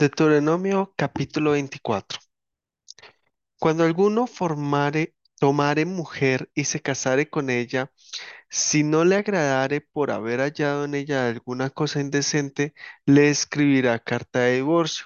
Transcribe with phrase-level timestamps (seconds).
[0.00, 2.18] Deuteronomio capítulo 24.
[3.58, 7.92] Cuando alguno formare, tomare mujer y se casare con ella,
[8.48, 12.72] si no le agradare por haber hallado en ella alguna cosa indecente,
[13.04, 15.04] le escribirá carta de divorcio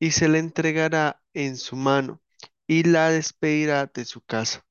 [0.00, 2.20] y se le entregará en su mano
[2.66, 4.66] y la despedirá de su casa.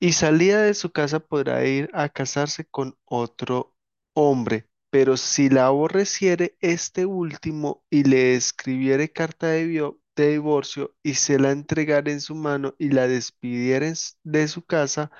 [0.00, 3.76] Y salida de su casa podrá ir a casarse con otro
[4.14, 4.66] hombre.
[4.96, 11.38] Pero si la aborreciere este último y le escribiere carta de, de divorcio y se
[11.38, 13.92] la entregare en su mano y la despidiere
[14.24, 15.10] de su casa,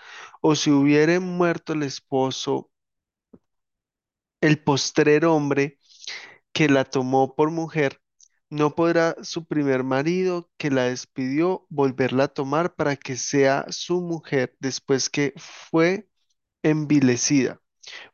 [0.41, 2.71] o si hubiere muerto el esposo,
[4.41, 5.79] el postrer hombre
[6.52, 8.01] que la tomó por mujer,
[8.51, 14.01] no podrá su primer marido que la despidió volverla a tomar para que sea su
[14.02, 16.09] mujer después que fue
[16.63, 17.61] envilecida,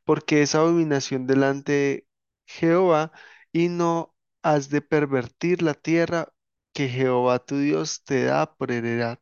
[0.04, 2.08] porque es abominación delante de
[2.46, 3.12] Jehová,
[3.52, 6.32] y no has de pervertir la tierra
[6.72, 9.20] que Jehová tu Dios te da por heredad.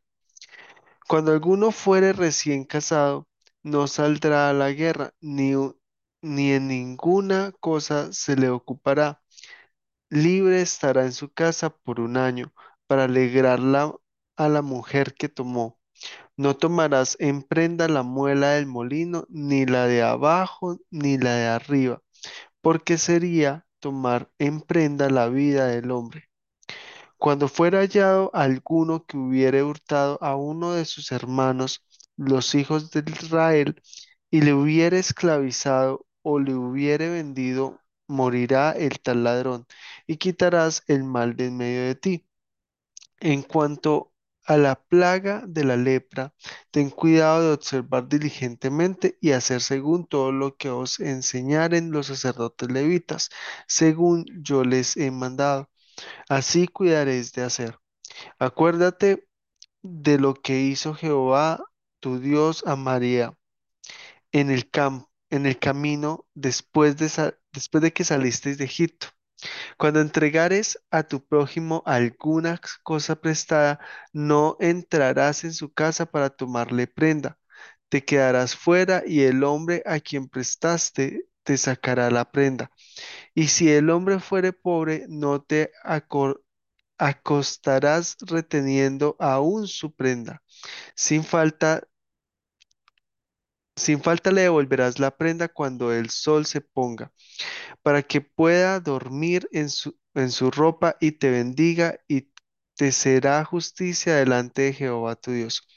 [1.08, 3.28] Cuando alguno fuere recién casado,
[3.62, 5.52] no saldrá a la guerra, ni,
[6.22, 9.22] ni en ninguna cosa se le ocupará.
[10.11, 12.55] Libre estará en su casa por un año,
[12.89, 13.94] para alegrarla
[14.36, 15.80] a la mujer que tomó.
[16.41, 21.48] No tomarás en prenda la muela del molino, ni la de abajo, ni la de
[21.48, 22.02] arriba,
[22.62, 26.30] porque sería tomar en prenda la vida del hombre.
[27.18, 31.84] Cuando fuera hallado alguno que hubiere hurtado a uno de sus hermanos,
[32.16, 33.83] los hijos de Israel,
[34.30, 39.66] y le hubiere esclavizado o le hubiere vendido, morirá el tal ladrón,
[40.06, 42.27] y quitarás el mal de en medio de ti.
[43.18, 44.09] En cuanto
[44.50, 46.34] a la plaga de la lepra,
[46.72, 52.70] ten cuidado de observar diligentemente y hacer según todo lo que os enseñaren los sacerdotes
[52.70, 53.30] levitas,
[53.68, 55.70] según yo les he mandado.
[56.28, 57.78] Así cuidaréis de hacer.
[58.38, 59.28] Acuérdate
[59.82, 61.64] de lo que hizo Jehová
[62.00, 63.34] tu Dios a María
[64.33, 69.08] en el cam- en el camino después de, después de que salisteis de Egipto
[69.77, 73.80] cuando entregares a tu prójimo alguna cosa prestada,
[74.12, 77.39] no entrarás en su casa para tomarle prenda.
[77.89, 82.70] Te quedarás fuera y el hombre a quien prestaste te sacará la prenda.
[83.34, 85.72] Y si el hombre fuere pobre, no te
[86.98, 90.42] acostarás reteniendo aún su prenda.
[90.95, 91.83] Sin falta,
[93.80, 97.13] sin falta le devolverás la prenda cuando el sol se ponga
[97.83, 102.30] para que pueda dormir en su, en su ropa y te bendiga y
[102.77, 105.69] te será justicia delante de Jehová tu Dios.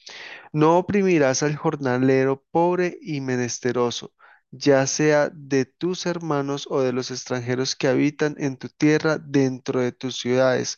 [0.54, 4.14] No oprimirás al jornalero pobre y menesteroso,
[4.52, 9.82] ya sea de tus hermanos o de los extranjeros que habitan en tu tierra dentro
[9.82, 10.78] de tus ciudades.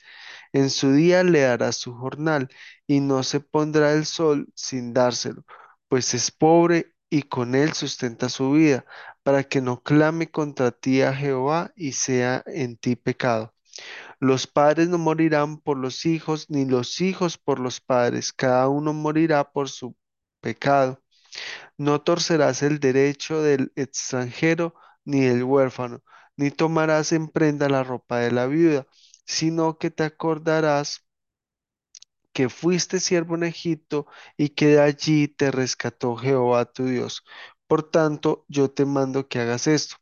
[0.54, 2.50] En su día le darás su jornal
[2.88, 5.44] y no se pondrá el sol sin dárselo,
[5.90, 8.86] pues es pobre y con él sustenta su vida,
[9.24, 13.54] para que no clame contra ti a Jehová y sea en ti pecado.
[14.20, 18.92] Los padres no morirán por los hijos, ni los hijos por los padres, cada uno
[18.92, 19.96] morirá por su
[20.42, 21.02] pecado.
[21.78, 26.04] No torcerás el derecho del extranjero ni del huérfano,
[26.36, 28.88] ni tomarás en prenda la ropa de la viuda,
[29.26, 31.05] sino que te acordarás
[32.36, 34.08] que fuiste siervo en Egipto
[34.38, 37.24] y que de allí te rescató Jehová tu Dios.
[37.68, 39.96] Por tanto, yo te mando que hagas esto.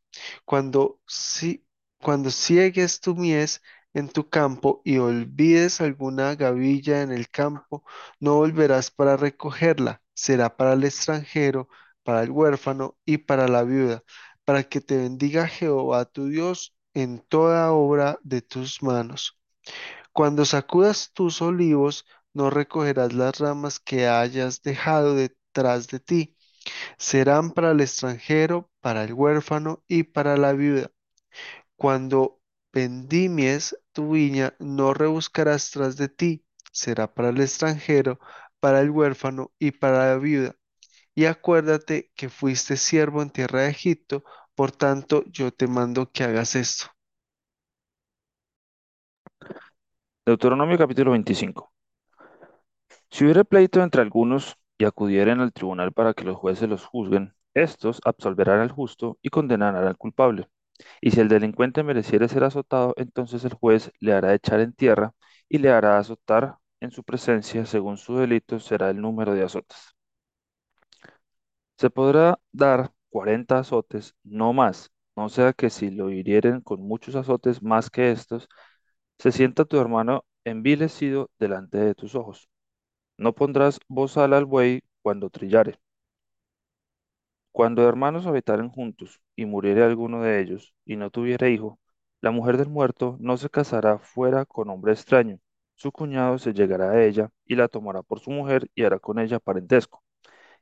[0.43, 1.67] Cuando, si,
[2.01, 3.61] cuando ciegues tu mies
[3.93, 7.83] en tu campo y olvides alguna gavilla en el campo,
[8.19, 10.01] no volverás para recogerla.
[10.15, 11.69] Será para el extranjero,
[12.03, 14.03] para el huérfano y para la viuda,
[14.43, 19.39] para que te bendiga Jehová tu Dios en toda obra de tus manos.
[20.13, 26.37] Cuando sacudas tus olivos, no recogerás las ramas que hayas dejado detrás de ti.
[26.97, 30.91] Serán para el extranjero, para el huérfano y para la viuda.
[31.77, 32.41] Cuando
[32.73, 36.45] vendimies tu viña, no rebuscarás tras de ti.
[36.71, 38.19] Será para el extranjero,
[38.59, 40.55] para el huérfano y para la viuda.
[41.15, 44.23] Y acuérdate que fuiste siervo en tierra de Egipto,
[44.55, 46.87] por tanto yo te mando que hagas esto.
[50.25, 51.72] Deuteronomio capítulo 25.
[53.13, 57.33] Si hubiere pleito entre algunos y acudieren al tribunal para que los jueces los juzguen,
[57.53, 60.49] estos absolverán al justo y condenarán al culpable.
[61.01, 65.13] Y si el delincuente mereciere ser azotado, entonces el juez le hará echar en tierra
[65.49, 69.95] y le hará azotar en su presencia, según su delito será el número de azotes.
[71.77, 77.15] Se podrá dar cuarenta azotes, no más, no sea que si lo hirieren con muchos
[77.15, 78.49] azotes más que estos,
[79.19, 82.49] se sienta tu hermano envilecido delante de tus ojos.
[83.17, 85.79] No pondrás bozal al buey cuando trillare.
[87.51, 91.79] Cuando hermanos habitaren juntos y muriere alguno de ellos y no tuviere hijo,
[92.21, 95.39] la mujer del muerto no se casará fuera con hombre extraño.
[95.75, 99.19] Su cuñado se llegará a ella y la tomará por su mujer y hará con
[99.19, 100.03] ella parentesco.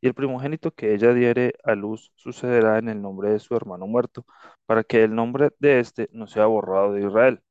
[0.02, 3.88] Y el primogénito que ella diere a luz sucederá en el nombre de su hermano
[3.88, 4.26] muerto,
[4.66, 7.44] para que el nombre de éste no sea borrado de Israel.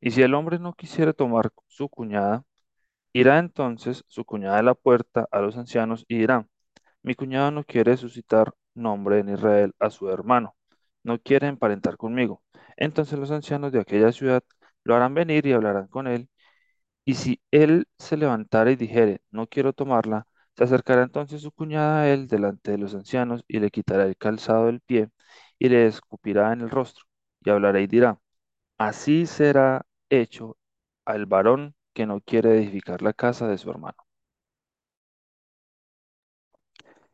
[0.00, 2.44] Y si el hombre no quisiere tomar su cuñada,
[3.12, 6.46] irá entonces su cuñada a la puerta a los ancianos y dirá,
[7.02, 10.56] mi cuñado no quiere suscitar nombre en Israel a su hermano,
[11.04, 12.42] no quiere emparentar conmigo.
[12.76, 14.42] Entonces los ancianos de aquella ciudad
[14.84, 16.28] lo harán venir y hablarán con él,
[17.04, 22.02] y si él se levantara y dijere, no quiero tomarla, se acercará entonces su cuñada
[22.02, 25.10] a él delante de los ancianos y le quitará el calzado del pie
[25.58, 27.04] y le escupirá en el rostro,
[27.44, 28.18] y hablará y dirá,
[28.78, 30.58] así será hecho
[31.04, 33.96] al varón que no quiere edificar la casa de su hermano.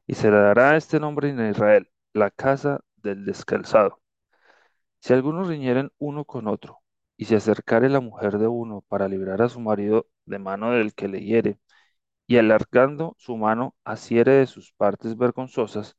[0.07, 4.01] Y se le dará este nombre en Israel, la casa del descalzado.
[5.01, 6.81] Si algunos riñeren uno con otro,
[7.17, 10.95] y se acercare la mujer de uno para librar a su marido de mano del
[10.95, 11.59] que le hiere,
[12.27, 15.97] y alargando su mano asiere de sus partes vergonzosas,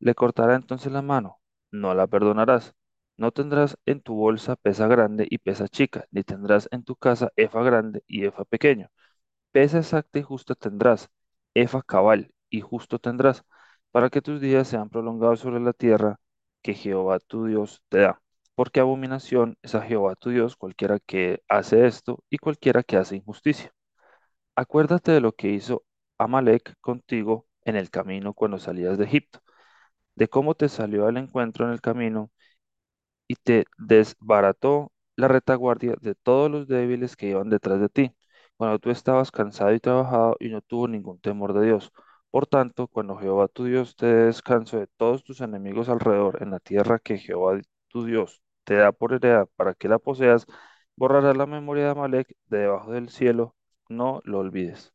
[0.00, 1.40] le cortará entonces la mano,
[1.72, 2.74] no la perdonarás.
[3.16, 7.32] No tendrás en tu bolsa pesa grande y pesa chica, ni tendrás en tu casa
[7.36, 8.90] efa grande y efa pequeño.
[9.52, 11.10] Pesa exacta y justa tendrás,
[11.54, 13.44] efa cabal y justo tendrás,
[13.92, 16.20] para que tus días sean prolongados sobre la tierra
[16.62, 18.20] que Jehová tu Dios te da.
[18.54, 23.16] Porque abominación es a Jehová tu Dios cualquiera que hace esto y cualquiera que hace
[23.16, 23.72] injusticia.
[24.56, 25.84] Acuérdate de lo que hizo
[26.18, 29.40] Amalek contigo en el camino cuando salías de Egipto,
[30.16, 32.30] de cómo te salió al encuentro en el camino
[33.28, 38.14] y te desbarató la retaguardia de todos los débiles que iban detrás de ti,
[38.56, 41.92] cuando tú estabas cansado y trabajado y no tuvo ningún temor de Dios.
[42.30, 46.50] Por tanto, cuando Jehová tu Dios te dé descanso de todos tus enemigos alrededor en
[46.50, 50.46] la tierra que Jehová tu Dios te da por heredad para que la poseas,
[50.96, 53.54] borrará la memoria de Amalek de debajo del cielo,
[53.88, 54.92] no lo olvides.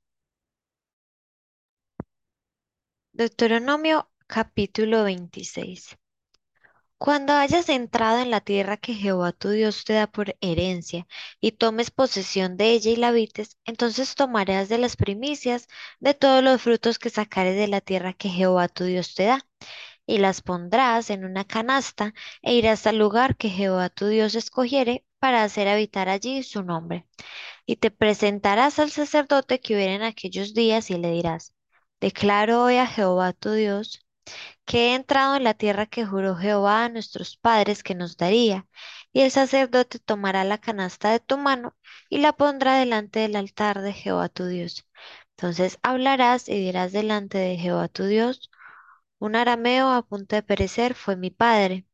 [3.20, 5.96] Deuteronomio capítulo 26.
[7.00, 11.08] Cuando hayas entrado en la tierra que Jehová tu Dios te da por herencia
[11.40, 15.68] y tomes posesión de ella y la habites, entonces tomarás de las primicias
[16.02, 19.46] de todos los frutos que sacares de la tierra que Jehová tu Dios te da,
[20.06, 25.06] y las pondrás en una canasta e irás al lugar que Jehová tu Dios escogiere
[25.20, 27.08] para hacer habitar allí su nombre.
[27.66, 31.54] Y te presentarás al sacerdote que hubiera en aquellos días y le dirás,
[32.02, 34.06] Declaro hoy a Jehová tu Dios
[34.66, 38.68] que he entrado en la tierra que juró Jehová a nuestros padres que nos daría,
[39.14, 41.76] y el sacerdote tomará la canasta de tu mano
[42.10, 44.88] y la pondrá delante del altar de Jehová tu Dios.
[45.38, 48.52] Entonces hablarás y dirás delante de Jehová tu Dios,
[49.20, 51.86] un arameo a punto de perecer fue mi padre,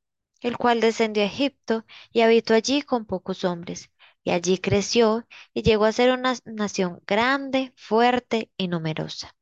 [0.41, 3.91] el cual descendió a Egipto y habitó allí con pocos hombres.
[4.23, 9.35] Y allí creció y llegó a ser una nación grande, fuerte y numerosa.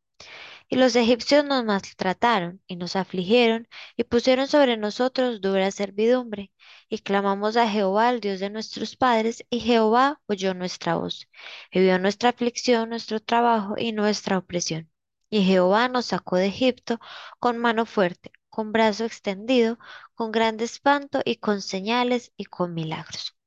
[0.73, 6.51] Y los egipcios nos maltrataron y nos afligieron y pusieron sobre nosotros dura servidumbre.
[6.89, 11.29] Y clamamos a Jehová, el Dios de nuestros padres, y Jehová oyó nuestra voz,
[11.71, 14.89] y vio nuestra aflicción, nuestro trabajo y nuestra opresión.
[15.29, 16.99] Y Jehová nos sacó de Egipto
[17.39, 19.77] con mano fuerte, con brazo extendido,
[20.15, 23.37] con grande espanto y con señales y con milagros.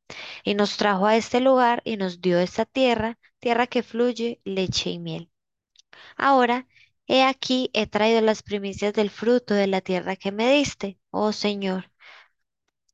[0.44, 4.90] Y nos trajo a este lugar y nos dio esta tierra, tierra que fluye leche
[4.90, 5.28] y miel.
[6.16, 6.68] Ahora,
[7.06, 11.32] he aquí, he traído las primicias del fruto de la tierra que me diste, oh
[11.32, 11.90] Señor.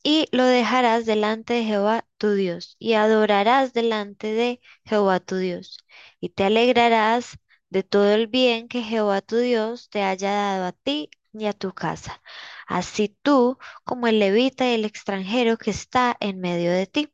[0.05, 5.79] Y lo dejarás delante de Jehová tu Dios, y adorarás delante de Jehová tu Dios,
[6.21, 7.39] y te alegrarás
[7.71, 11.53] de todo el bien que Jehová tu Dios te haya dado a ti y a
[11.53, 12.23] tu casa,
[12.67, 17.13] así tú como el levita y el extranjero que está en medio de ti.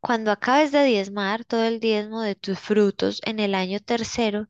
[0.00, 4.48] Cuando acabes de diezmar todo el diezmo de tus frutos en el año tercero,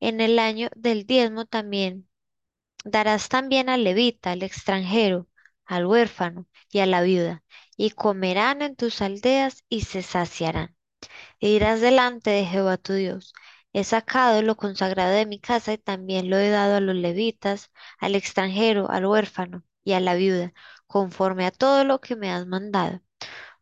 [0.00, 2.08] en el año del diezmo también
[2.84, 5.28] darás también al levita, al extranjero,
[5.64, 7.44] al huérfano y a la viuda,
[7.76, 10.76] y comerán en tus aldeas y se saciarán.
[11.40, 13.32] E irás delante de Jehová tu Dios.
[13.72, 17.70] He sacado lo consagrado de mi casa y también lo he dado a los levitas,
[17.98, 20.52] al extranjero, al huérfano y a la viuda,
[20.86, 23.02] conforme a todo lo que me has mandado.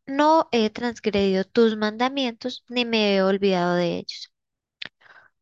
[0.06, 4.33] No he transgredido tus mandamientos, ni me he olvidado de ellos.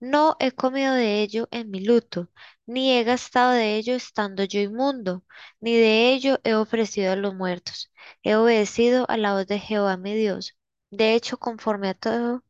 [0.03, 2.29] No he comido de ello en mi luto,
[2.67, 5.25] ni he gastado de ello estando yo inmundo,
[5.61, 7.91] ni de ello he ofrecido a los muertos.
[8.23, 10.59] He obedecido a la voz de Jehová mi Dios.
[10.91, 12.45] De hecho, conforme a todo,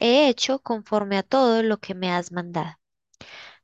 [0.00, 2.78] he hecho conforme a todo lo que me has mandado.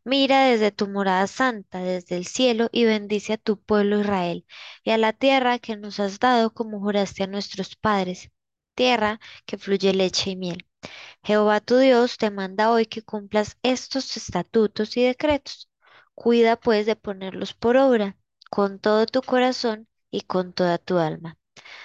[0.05, 4.47] Mira desde tu morada santa, desde el cielo, y bendice a tu pueblo Israel,
[4.85, 8.31] y a la tierra que nos has dado como juraste a nuestros padres,
[8.75, 10.66] tierra que fluye leche y miel.
[11.23, 15.69] Jehová tu Dios te manda hoy que cumplas estos estatutos y decretos.
[16.15, 18.17] Cuida pues de ponerlos por obra
[18.51, 21.39] con todo tu corazón y con toda tu alma.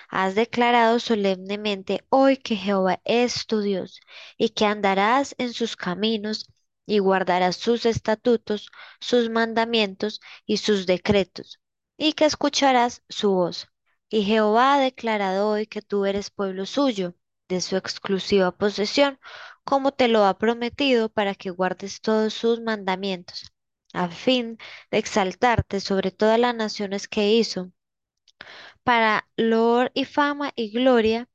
[0.09, 3.99] Has declarado solemnemente hoy que Jehová es tu Dios
[4.37, 6.47] y que andarás en sus caminos
[6.85, 11.59] y guardarás sus estatutos, sus mandamientos y sus decretos,
[11.97, 13.67] y que escucharás su voz.
[14.09, 17.15] Y Jehová ha declarado hoy que tú eres pueblo suyo,
[17.51, 19.19] de su exclusiva posesión,
[19.65, 23.53] como te lo ha prometido, para que guardes todos sus mandamientos,
[23.93, 24.57] a fin
[24.89, 27.71] de exaltarte sobre todas las naciones que hizo,
[28.83, 31.27] para loor y fama y gloria,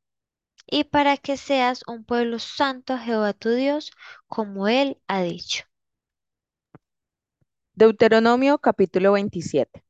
[0.66, 3.92] y para que seas un pueblo santo a Jehová tu Dios,
[4.26, 5.64] como él ha dicho.
[7.74, 9.84] Deuteronomio capítulo 27.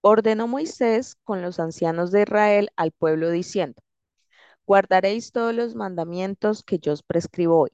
[0.00, 3.82] Ordenó Moisés con los ancianos de Israel al pueblo diciendo,
[4.70, 7.70] guardaréis todos los mandamientos que yo os prescribo hoy.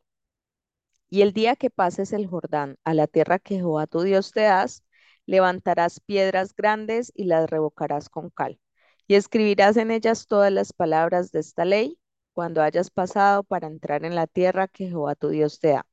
[1.11, 4.41] Y el día que pases el Jordán a la tierra que Jehová tu Dios te
[4.41, 4.83] das,
[5.27, 8.59] levantarás piedras grandes y las revocarás con cal.
[9.07, 11.99] Y escribirás en ellas todas las palabras de esta ley
[12.33, 15.87] cuando hayas pasado para entrar en la tierra que Jehová tu Dios te da,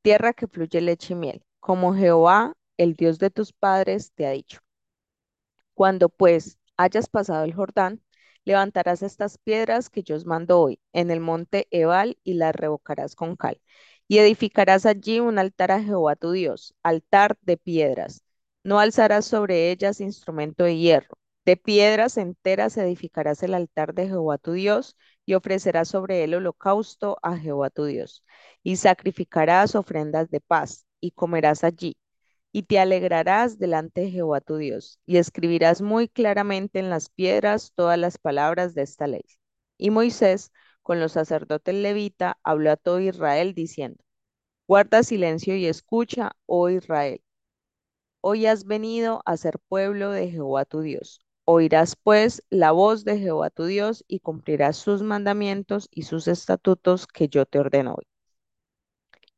[0.00, 4.30] tierra que fluye leche y miel, como Jehová, el Dios de tus padres, te ha
[4.30, 4.60] dicho.
[5.74, 8.00] Cuando pues hayas pasado el Jordán,
[8.44, 13.14] levantarás estas piedras que yo os mando hoy en el monte Ebal y las revocarás
[13.14, 13.60] con cal.
[14.08, 18.22] Y edificarás allí un altar a Jehová tu Dios, altar de piedras.
[18.64, 21.16] No alzarás sobre ellas instrumento de hierro.
[21.44, 27.18] De piedras enteras edificarás el altar de Jehová tu Dios y ofrecerás sobre él holocausto
[27.22, 28.24] a Jehová tu Dios.
[28.62, 31.96] Y sacrificarás ofrendas de paz y comerás allí
[32.52, 37.72] y te alegrarás delante de Jehová tu Dios, y escribirás muy claramente en las piedras
[37.74, 39.24] todas las palabras de esta ley.
[39.78, 40.52] Y Moisés,
[40.82, 44.02] con los sacerdotes levita, habló a todo Israel diciendo,
[44.66, 47.20] Guarda silencio y escucha, oh Israel.
[48.22, 51.20] Hoy has venido a ser pueblo de Jehová tu Dios.
[51.44, 57.06] Oirás pues la voz de Jehová tu Dios y cumplirás sus mandamientos y sus estatutos
[57.06, 58.04] que yo te ordeno hoy.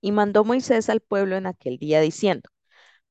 [0.01, 2.51] Y mandó Moisés al pueblo en aquel día diciendo,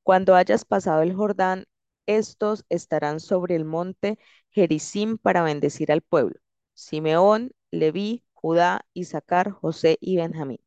[0.02, 1.66] cuando hayas pasado el Jordán,
[2.06, 4.18] estos estarán sobre el monte
[4.50, 6.40] Gerizim para bendecir al pueblo.
[6.74, 10.58] Simeón, Leví, Judá, Isaacar, José y Benjamín.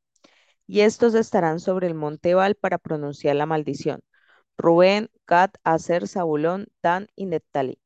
[0.68, 4.02] Y estos estarán sobre el monte Ebal para pronunciar la maldición.
[4.58, 7.80] Rubén, Gad, Aser, Zabulón, Dan y Neptalí.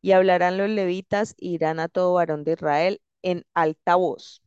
[0.00, 4.42] Y hablarán los levitas y irán a todo varón de Israel en alta voz.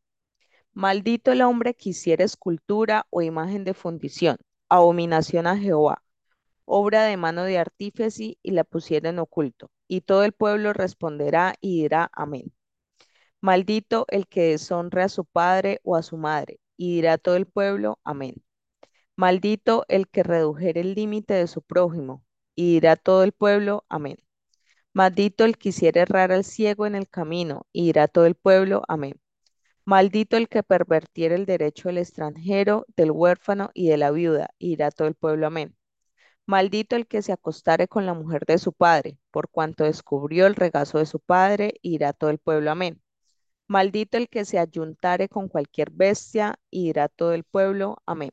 [0.74, 4.38] Maldito el hombre que hiciera escultura o imagen de fundición,
[4.70, 6.04] abominación a Jehová
[6.68, 9.72] obra de mano de artífice, y la pusiera en oculto.
[9.88, 12.54] Y todo el pueblo responderá y dirá amén.
[13.42, 17.48] Maldito el que deshonre a su padre o a su madre, y dirá todo el
[17.48, 18.44] pueblo amén.
[19.16, 22.24] Maldito el que redujere el límite de su prójimo,
[22.56, 24.18] y dirá todo el pueblo amén.
[24.94, 28.84] Maldito el que hiciera errar al ciego en el camino, y dirá todo el pueblo
[28.90, 29.22] amén.
[29.86, 34.72] Maldito el que pervertiera el derecho del extranjero, del huérfano y de la viuda, y
[34.72, 35.77] dirá todo el pueblo amén.
[36.48, 40.56] Maldito el que se acostare con la mujer de su padre, por cuanto descubrió el
[40.56, 42.72] regazo de su padre, irá todo el pueblo.
[42.72, 43.02] Amén.
[43.68, 47.98] Maldito el que se ayuntare con cualquier bestia, irá todo el pueblo.
[48.06, 48.32] Amén.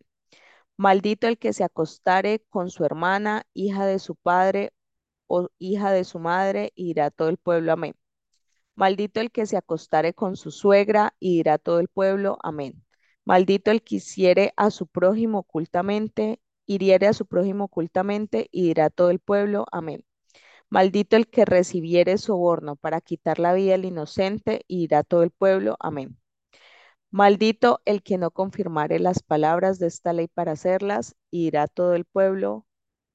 [0.77, 4.73] Maldito el que se acostare con su hermana, hija de su padre
[5.27, 7.73] o hija de su madre, irá todo el pueblo.
[7.73, 7.95] Amén.
[8.77, 12.39] Maldito el que se acostare con su suegra, irá todo el pueblo.
[12.43, 12.85] Amén.
[13.25, 18.91] Maldito el que hiciere a su prójimo ocultamente, hiriere a su prójimo ocultamente y dirá
[18.91, 20.05] todo el pueblo, amén.
[20.71, 25.31] Maldito el que recibiere soborno para quitar la vida al inocente y dirá todo el
[25.31, 26.19] pueblo, amén.
[27.11, 31.95] Maldito el que no confirmare las palabras de esta ley para hacerlas y dirá todo
[31.95, 32.67] el pueblo,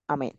[0.08, 0.38] amén.